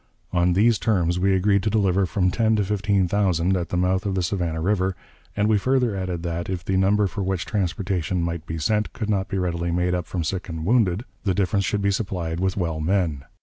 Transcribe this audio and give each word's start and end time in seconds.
On 0.33 0.53
these 0.53 0.79
terms, 0.79 1.19
we 1.19 1.35
agreed 1.35 1.61
to 1.61 1.69
deliver 1.69 2.07
from 2.07 2.31
ten 2.31 2.55
to 2.55 2.63
fifteen 2.65 3.07
thousand 3.07 3.55
at 3.55 3.69
the 3.69 3.77
mouth 3.77 4.03
of 4.07 4.15
the 4.15 4.23
Savannah 4.23 4.59
River; 4.59 4.95
and 5.37 5.47
we 5.47 5.59
further 5.59 5.95
added 5.95 6.23
that, 6.23 6.49
if 6.49 6.65
the 6.65 6.75
number 6.75 7.05
for 7.05 7.21
which 7.21 7.45
transportation 7.45 8.23
might 8.23 8.47
be 8.47 8.57
sent 8.57 8.93
could 8.93 9.11
not 9.11 9.27
be 9.27 9.37
readily 9.37 9.69
made 9.69 9.93
up 9.93 10.07
from 10.07 10.23
sick 10.23 10.49
and 10.49 10.65
wounded, 10.65 11.05
the 11.23 11.35
difference 11.35 11.65
should 11.65 11.83
be 11.83 11.91
supplied 11.91 12.39
with 12.39 12.57
well 12.57 12.79
men. 12.79 13.25